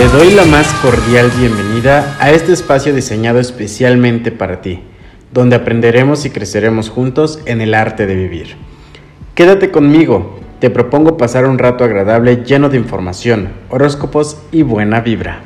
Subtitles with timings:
[0.00, 4.80] Te doy la más cordial bienvenida a este espacio diseñado especialmente para ti,
[5.30, 8.56] donde aprenderemos y creceremos juntos en el arte de vivir.
[9.34, 15.42] Quédate conmigo, te propongo pasar un rato agradable lleno de información, horóscopos y buena vibra.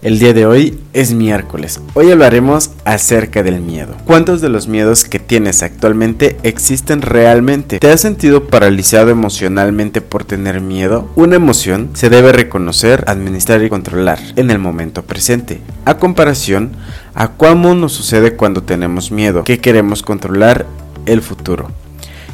[0.00, 1.80] El día de hoy es miércoles.
[1.94, 3.96] Hoy hablaremos acerca del miedo.
[4.04, 7.80] ¿Cuántos de los miedos que tienes actualmente existen realmente?
[7.80, 11.10] ¿Te has sentido paralizado emocionalmente por tener miedo?
[11.16, 15.60] Una emoción se debe reconocer, administrar y controlar en el momento presente.
[15.84, 16.70] A comparación
[17.14, 20.64] a cómo nos sucede cuando tenemos miedo, que queremos controlar
[21.06, 21.72] el futuro.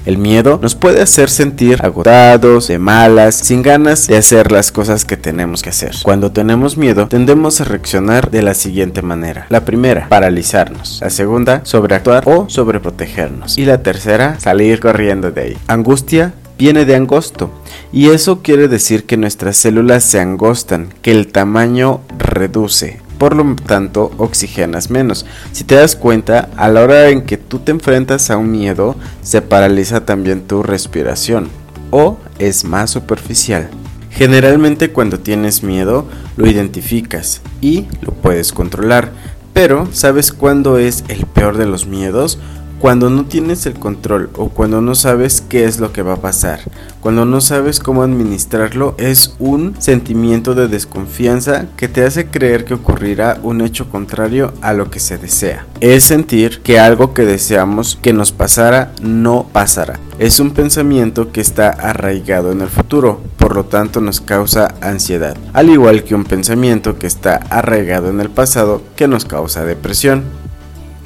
[0.04, 5.04] El miedo nos puede hacer sentir agotados, de malas, sin ganas de hacer las cosas
[5.06, 5.94] que tenemos que hacer.
[6.03, 9.47] Cuando tenemos miedo, tendemos a reaccionar de la siguiente manera.
[9.48, 10.98] La primera, paralizarnos.
[11.00, 13.56] La segunda, sobreactuar o sobreprotegernos.
[13.56, 15.59] Y la tercera, salir corriendo de ahí.
[15.69, 17.50] Angustia viene de angosto
[17.92, 23.54] y eso quiere decir que nuestras células se angostan, que el tamaño reduce por lo
[23.54, 25.26] tanto oxigenas menos.
[25.52, 28.97] Si te das cuenta, a la hora en que tú te enfrentas a un miedo,
[29.22, 31.48] se paraliza también tu respiración
[31.91, 33.69] o es más superficial.
[34.10, 39.12] Generalmente cuando tienes miedo lo identificas y lo puedes controlar,
[39.53, 42.38] pero ¿sabes cuándo es el peor de los miedos?
[42.84, 46.21] Cuando no tienes el control o cuando no sabes qué es lo que va a
[46.21, 46.61] pasar,
[47.00, 52.75] cuando no sabes cómo administrarlo, es un sentimiento de desconfianza que te hace creer que
[52.75, 55.65] ocurrirá un hecho contrario a lo que se desea.
[55.81, 59.99] Es sentir que algo que deseamos que nos pasara no pasará.
[60.19, 65.39] Es un pensamiento que está arraigado en el futuro, por lo tanto nos causa ansiedad,
[65.55, 70.22] al igual que un pensamiento que está arraigado en el pasado que nos causa depresión.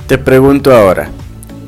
[0.09, 1.13] Te pregunto ahora,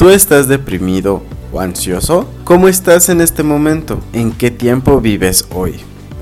[0.01, 1.23] ¿Tú estás deprimido
[1.53, 2.27] o ansioso?
[2.45, 4.01] ¿Cómo estás en este momento?
[4.15, 5.75] ¿En qué tiempo vives hoy?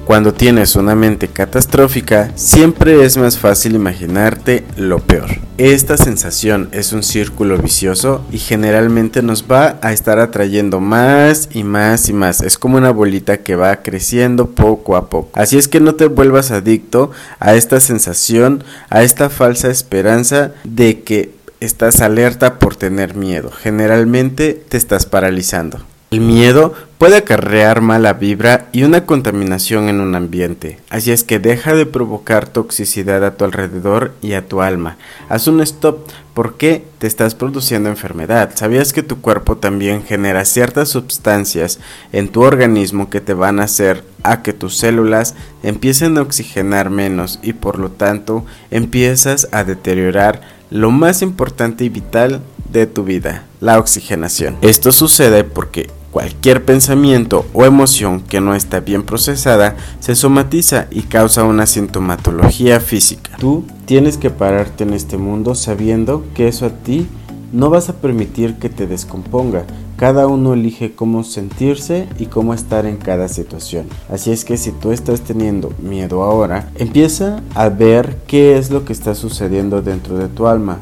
[0.04, 5.28] Cuando tienes una mente catastrófica, siempre es más fácil imaginarte lo peor.
[5.58, 11.62] Esta sensación es un círculo vicioso y generalmente nos va a estar atrayendo más y
[11.62, 12.40] más y más.
[12.40, 15.30] Es como una bolita que va creciendo poco a poco.
[15.34, 21.02] Así es que no te vuelvas adicto a esta sensación, a esta falsa esperanza de
[21.02, 23.50] que estás alerta por tener miedo.
[23.50, 25.80] Generalmente te estás paralizando.
[26.10, 31.38] El miedo puede acarrear mala vibra y una contaminación en un ambiente, así es que
[31.38, 34.96] deja de provocar toxicidad a tu alrededor y a tu alma.
[35.28, 35.98] Haz un stop
[36.32, 38.52] porque te estás produciendo enfermedad.
[38.54, 41.78] ¿Sabías que tu cuerpo también genera ciertas sustancias
[42.12, 46.88] en tu organismo que te van a hacer a que tus células empiecen a oxigenar
[46.88, 50.40] menos y por lo tanto empiezas a deteriorar
[50.70, 52.40] lo más importante y vital
[52.72, 54.56] de tu vida, la oxigenación.
[54.62, 61.02] Esto sucede porque cualquier pensamiento o emoción que no está bien procesada se somatiza y
[61.02, 63.32] causa una sintomatología física.
[63.38, 67.06] Tú tienes que pararte en este mundo sabiendo que eso a ti
[67.52, 69.64] no vas a permitir que te descomponga.
[69.96, 73.86] Cada uno elige cómo sentirse y cómo estar en cada situación.
[74.12, 78.84] Así es que si tú estás teniendo miedo ahora, empieza a ver qué es lo
[78.84, 80.78] que está sucediendo dentro de tu alma.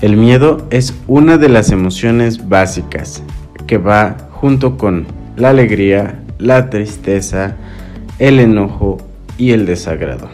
[0.00, 3.22] El miedo es una de las emociones básicas
[3.66, 5.06] que va junto con
[5.36, 7.56] la alegría, la tristeza,
[8.18, 8.98] el enojo
[9.38, 10.28] y el desagrado.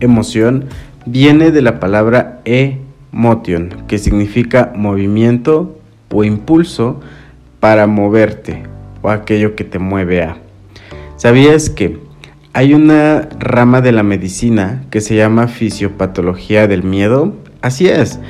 [0.00, 0.66] Emoción
[1.06, 2.78] viene de la palabra e
[3.12, 5.78] motion, que significa movimiento
[6.12, 7.00] o impulso
[7.60, 8.62] para moverte
[9.02, 10.36] o aquello que te mueve a.
[11.16, 11.98] ¿Sabías que
[12.52, 17.34] hay una rama de la medicina que se llama fisiopatología del miedo?
[17.60, 18.20] Así es.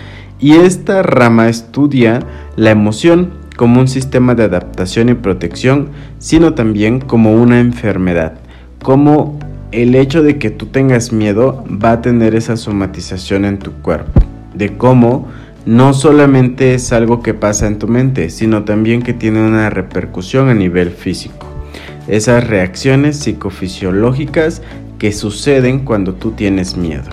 [0.40, 2.20] Y esta rama estudia
[2.56, 5.88] la emoción como un sistema de adaptación y protección,
[6.20, 8.34] sino también como una enfermedad,
[8.84, 9.36] como
[9.72, 14.20] el hecho de que tú tengas miedo va a tener esa somatización en tu cuerpo
[14.54, 15.26] de cómo
[15.66, 20.48] no solamente es algo que pasa en tu mente, sino también que tiene una repercusión
[20.48, 21.44] a nivel físico.
[22.06, 24.62] Esas reacciones psicofisiológicas
[25.00, 27.10] que suceden cuando tú tienes miedo.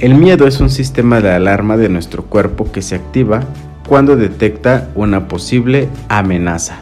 [0.00, 3.44] El miedo es un sistema de alarma de nuestro cuerpo que se activa
[3.86, 6.80] cuando detecta una posible amenaza.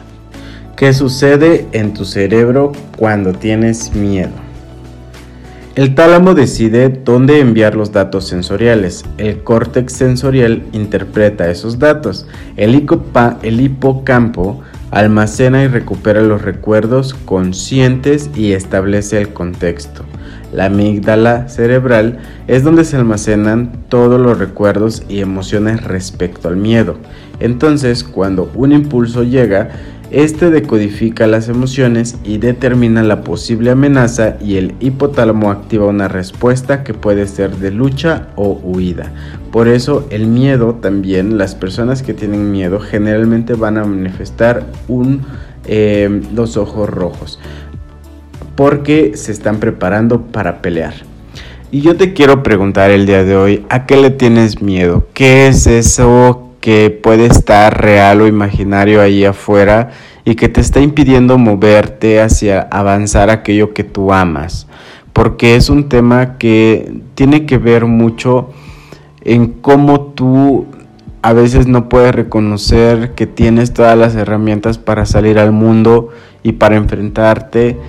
[0.75, 4.31] ¿Qué sucede en tu cerebro cuando tienes miedo?
[5.73, 9.05] El tálamo decide dónde enviar los datos sensoriales.
[9.17, 12.27] El córtex sensorial interpreta esos datos.
[12.57, 14.61] El, hipocampo
[14.91, 20.03] almacena y recupera los recuerdos conscientes y establece el contexto.
[20.53, 26.97] La amígdala cerebral es donde se almacenan todos los recuerdos y emociones respecto al miedo.
[27.39, 29.69] Entonces, cuando un impulso llega,
[30.11, 36.83] Este decodifica las emociones y determina la posible amenaza y el hipotálamo activa una respuesta
[36.83, 39.09] que puede ser de lucha o huida.
[39.53, 44.65] Por eso el miedo también, las personas que tienen miedo generalmente van a manifestar
[45.65, 47.39] eh, los ojos rojos
[48.61, 50.93] porque se están preparando para pelear.
[51.71, 55.07] Y yo te quiero preguntar el día de hoy, ¿a qué le tienes miedo?
[55.15, 59.89] ¿Qué es eso que puede estar real o imaginario ahí afuera
[60.25, 64.67] y que te está impidiendo moverte hacia avanzar aquello que tú amas.
[65.11, 68.51] Porque es un tema que tiene que ver mucho
[69.21, 70.67] en cómo tú
[71.23, 76.09] a veces no puedes reconocer que tienes todas las herramientas para salir al mundo
[76.43, 77.79] y para enfrentarte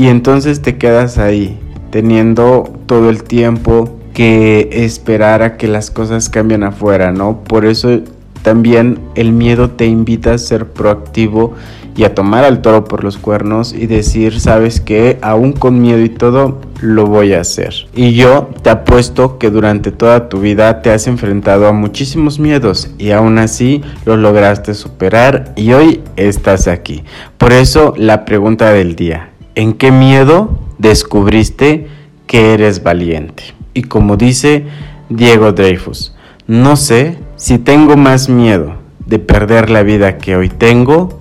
[0.00, 1.58] y entonces te quedas ahí
[1.90, 7.44] teniendo todo el tiempo que esperar a que las cosas cambien afuera, ¿no?
[7.44, 8.00] Por eso
[8.40, 11.52] también el miedo te invita a ser proactivo
[11.96, 16.00] y a tomar al toro por los cuernos y decir, sabes que aún con miedo
[16.00, 17.74] y todo, lo voy a hacer.
[17.94, 22.90] Y yo te apuesto que durante toda tu vida te has enfrentado a muchísimos miedos
[22.96, 27.04] y aún así lo lograste superar y hoy estás aquí.
[27.36, 29.29] Por eso la pregunta del día,
[29.60, 31.86] ¿en qué miedo descubriste
[32.26, 33.42] que eres valiente?
[33.74, 34.64] Y como dice
[35.10, 36.14] Diego Dreyfus,
[36.46, 41.20] no sé si tengo más miedo de perder la vida que hoy tengo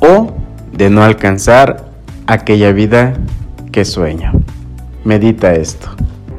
[0.00, 0.34] o
[0.70, 1.88] de no alcanzar
[2.26, 3.14] aquella vida
[3.72, 4.32] que sueño.
[5.04, 5.88] Medita esto.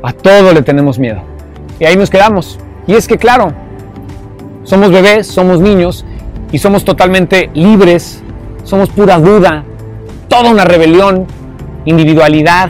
[0.04, 1.22] A todo le tenemos miedo.
[1.80, 2.60] Y ahí nos quedamos.
[2.86, 3.54] Y es que claro,
[4.64, 6.06] somos bebés, somos niños
[6.52, 8.22] y somos totalmente libres,
[8.64, 9.64] somos pura duda,
[10.28, 11.26] toda una rebelión,
[11.90, 12.70] individualidad,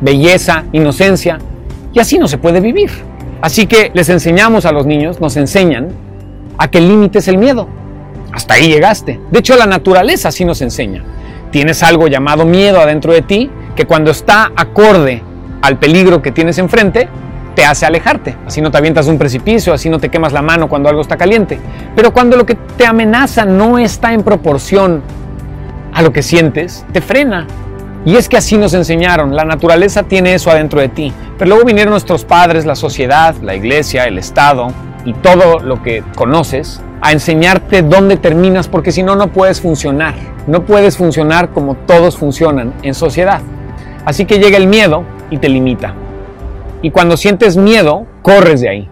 [0.00, 1.38] belleza, inocencia.
[1.92, 2.90] Y así no se puede vivir.
[3.42, 5.88] Así que les enseñamos a los niños, nos enseñan
[6.56, 7.68] a que el límite es el miedo.
[8.32, 9.20] Hasta ahí llegaste.
[9.30, 11.02] De hecho, la naturaleza así nos enseña.
[11.50, 15.22] Tienes algo llamado miedo adentro de ti que cuando está acorde
[15.62, 17.08] al peligro que tienes enfrente,
[17.56, 18.36] te hace alejarte.
[18.46, 21.00] Así no te avientas de un precipicio, así no te quemas la mano cuando algo
[21.00, 21.58] está caliente.
[21.96, 25.02] Pero cuando lo que te amenaza no está en proporción
[25.92, 27.46] a lo que sientes, te frena
[28.04, 31.12] y es que así nos enseñaron, la naturaleza tiene eso adentro de ti.
[31.38, 34.72] Pero luego vinieron nuestros padres, la sociedad, la iglesia, el Estado
[35.04, 40.14] y todo lo que conoces a enseñarte dónde terminas porque si no, no puedes funcionar.
[40.46, 43.42] No puedes funcionar como todos funcionan en sociedad.
[44.06, 45.94] Así que llega el miedo y te limita.
[46.82, 48.88] Y cuando sientes miedo, corres de ahí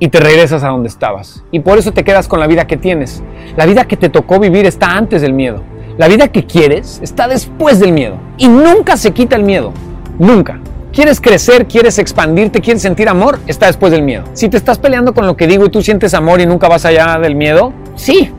[0.00, 1.44] y te regresas a donde estabas.
[1.52, 3.22] Y por eso te quedas con la vida que tienes.
[3.56, 5.62] La vida que te tocó vivir está antes del miedo.
[6.00, 9.74] La vida que quieres está después del miedo y nunca se quita el miedo,
[10.18, 10.58] nunca.
[10.94, 11.66] ¿Quieres crecer?
[11.66, 12.62] ¿Quieres expandirte?
[12.62, 13.38] ¿Quieres sentir amor?
[13.46, 14.24] Está después del miedo.
[14.32, 16.86] Si te estás peleando con lo que digo y tú sientes amor y nunca vas
[16.86, 18.30] allá del miedo, sí,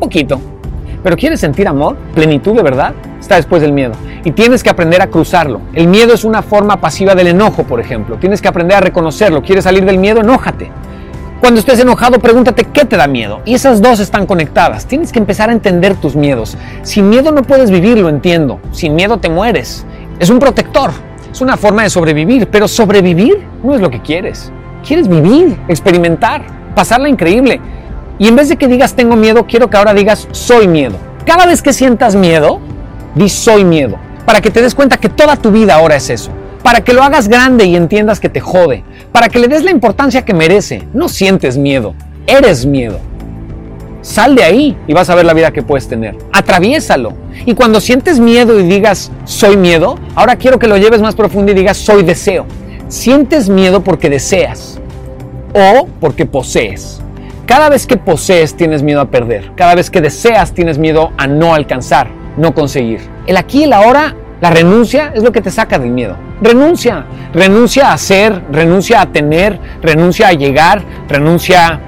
[0.00, 0.40] poquito.
[1.04, 1.96] Pero ¿quieres sentir amor?
[2.16, 2.94] Plenitud de verdad?
[3.20, 3.92] Está después del miedo.
[4.24, 5.60] Y tienes que aprender a cruzarlo.
[5.74, 8.16] El miedo es una forma pasiva del enojo, por ejemplo.
[8.16, 9.40] Tienes que aprender a reconocerlo.
[9.40, 10.22] ¿Quieres salir del miedo?
[10.22, 10.72] Enójate.
[11.40, 13.42] Cuando estés enojado, pregúntate qué te da miedo.
[13.44, 14.86] Y esas dos están conectadas.
[14.86, 16.58] Tienes que empezar a entender tus miedos.
[16.82, 18.60] Sin miedo no puedes vivir, lo entiendo.
[18.72, 19.86] Sin miedo te mueres.
[20.18, 20.90] Es un protector.
[21.30, 22.48] Es una forma de sobrevivir.
[22.48, 24.50] Pero sobrevivir no es lo que quieres.
[24.84, 27.60] Quieres vivir, experimentar, pasarla increíble.
[28.18, 30.96] Y en vez de que digas tengo miedo, quiero que ahora digas soy miedo.
[31.24, 32.58] Cada vez que sientas miedo,
[33.14, 33.96] di soy miedo.
[34.26, 37.02] Para que te des cuenta que toda tu vida ahora es eso para que lo
[37.02, 40.82] hagas grande y entiendas que te jode, para que le des la importancia que merece.
[40.92, 41.94] No sientes miedo,
[42.26, 43.00] eres miedo.
[44.00, 46.16] Sal de ahí y vas a ver la vida que puedes tener.
[46.32, 47.12] Atraviésalo.
[47.44, 51.52] Y cuando sientes miedo y digas soy miedo, ahora quiero que lo lleves más profundo
[51.52, 52.46] y digas soy deseo.
[52.88, 54.80] Sientes miedo porque deseas
[55.52, 57.00] o porque posees.
[57.44, 59.52] Cada vez que posees tienes miedo a perder.
[59.56, 63.00] Cada vez que deseas tienes miedo a no alcanzar, no conseguir.
[63.26, 66.16] El aquí y el ahora la renuncia es lo que te saca del miedo.
[66.40, 71.80] Renuncia, renuncia a ser, renuncia a tener, renuncia a llegar, renuncia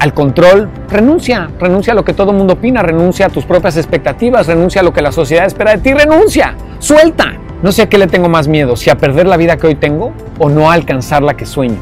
[0.00, 3.76] al control, renuncia, renuncia a lo que todo el mundo opina, renuncia a tus propias
[3.76, 7.34] expectativas, renuncia a lo que la sociedad espera de ti, renuncia, suelta.
[7.62, 9.74] No sé a qué le tengo más miedo, si a perder la vida que hoy
[9.74, 11.78] tengo o no a alcanzar la que sueño.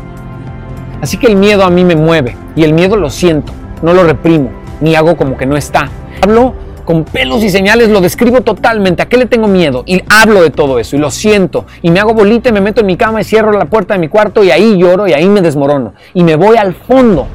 [1.02, 4.04] Así que el miedo a mí me mueve y el miedo lo siento, no lo
[4.04, 4.50] reprimo,
[4.80, 5.90] ni hago como que no está.
[6.22, 6.54] Hablo
[6.86, 9.02] con pelos y señales, lo describo totalmente.
[9.02, 9.82] ¿A qué le tengo miedo?
[9.84, 11.66] Y hablo de todo eso y lo siento.
[11.82, 14.00] Y me hago bolita y me meto en mi cama y cierro la puerta de
[14.00, 15.92] mi cuarto y ahí lloro y ahí me desmorono.
[16.14, 17.26] Y me voy al fondo.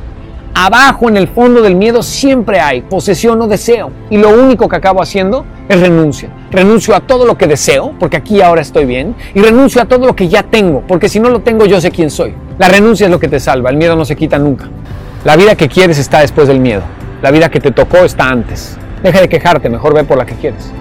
[0.53, 3.91] Abajo en el fondo del miedo siempre hay posesión o deseo.
[4.09, 6.29] Y lo único que acabo haciendo es renuncia.
[6.49, 9.15] Renuncio a todo lo que deseo, porque aquí ahora estoy bien.
[9.33, 11.91] Y renuncio a todo lo que ya tengo, porque si no lo tengo yo sé
[11.91, 12.33] quién soy.
[12.57, 13.69] La renuncia es lo que te salva.
[13.69, 14.69] El miedo no se quita nunca.
[15.23, 16.81] La vida que quieres está después del miedo.
[17.21, 18.77] La vida que te tocó está antes.
[19.03, 20.71] Deja de quejarte, mejor ve por la que quieres.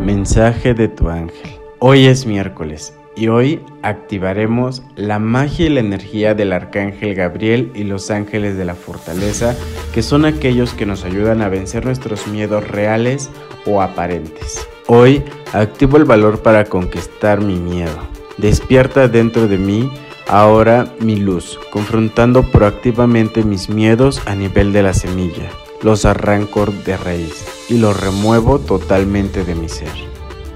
[0.00, 1.58] Mensaje de tu ángel.
[1.80, 7.84] Hoy es miércoles y hoy activaremos la magia y la energía del arcángel Gabriel y
[7.84, 9.56] los ángeles de la fortaleza,
[9.92, 13.30] que son aquellos que nos ayudan a vencer nuestros miedos reales
[13.64, 14.68] o aparentes.
[14.86, 17.96] Hoy activo el valor para conquistar mi miedo.
[18.36, 19.90] Despierta dentro de mí
[20.28, 25.50] ahora mi luz, confrontando proactivamente mis miedos a nivel de la semilla.
[25.82, 29.88] Los arranco de raíz y los remuevo totalmente de mi ser.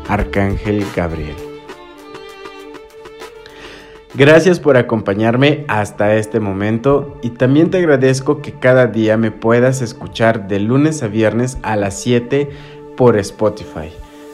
[0.08, 1.49] Arcángel Gabriel.
[4.14, 9.82] Gracias por acompañarme hasta este momento y también te agradezco que cada día me puedas
[9.82, 12.50] escuchar de lunes a viernes a las 7
[12.96, 13.92] por Spotify.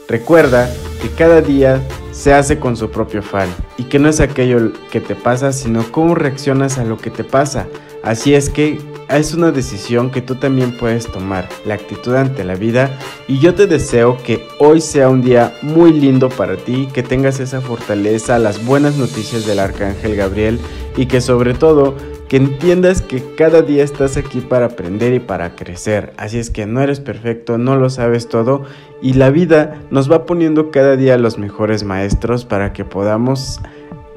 [0.09, 0.71] Recuerda
[1.03, 5.01] que cada día se hace con su propio fan y que no es aquello que
[5.03, 7.67] te pasa, sino cómo reaccionas a lo que te pasa.
[8.03, 12.55] Así es que es una decisión que tú también puedes tomar, la actitud ante la
[12.55, 12.99] vida
[13.29, 17.41] y yo te deseo que hoy sea un día muy lindo para ti, que tengas
[17.41, 20.59] esa fortaleza, las buenas noticias del Arcángel Gabriel
[20.97, 21.95] y que sobre todo
[22.29, 26.13] que entiendas que cada día estás aquí para aprender y para crecer.
[26.17, 28.65] Así es que no eres perfecto, no lo sabes todo
[29.01, 33.61] y la vida nos va poniendo cada día los mejores maestros para que podamos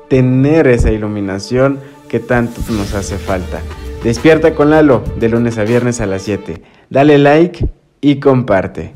[0.09, 3.61] tener esa iluminación que tanto nos hace falta.
[4.03, 6.61] Despierta con Lalo de lunes a viernes a las 7.
[6.89, 7.67] Dale like
[7.99, 8.93] y comparte.